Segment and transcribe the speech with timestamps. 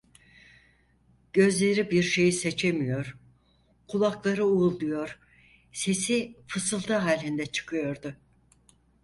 [1.33, 3.17] Gözleri bir şey seçemiyor,
[3.87, 5.19] kulakları uğulduyor,
[5.71, 8.15] sesi fısıltı halinde çıkıyordu.